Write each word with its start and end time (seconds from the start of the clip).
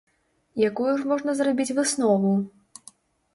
Якую 0.69 0.93
ж 1.01 1.05
можна 1.11 1.35
зрабіць 1.41 1.69
выснову? 1.81 2.33